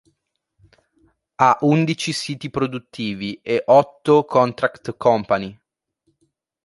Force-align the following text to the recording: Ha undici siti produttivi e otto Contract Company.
Ha 1.35 1.57
undici 1.61 2.11
siti 2.11 2.49
produttivi 2.49 3.39
e 3.43 3.61
otto 3.67 4.25
Contract 4.25 4.97
Company. 4.97 5.55